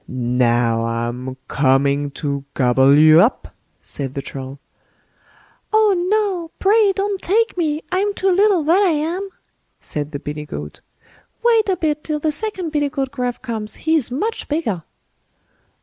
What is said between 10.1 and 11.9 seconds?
the billy goat; "wait a